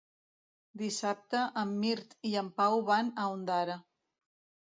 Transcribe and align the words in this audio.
Dissabte 0.81 1.41
en 1.63 1.75
Mirt 1.83 2.15
i 2.31 2.33
en 2.43 2.49
Pau 2.61 2.81
van 2.87 3.11
a 3.25 3.29
Ondara. 3.35 3.79